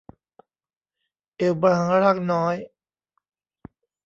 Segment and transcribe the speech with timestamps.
[1.37, 2.55] เอวบางร่างน้อย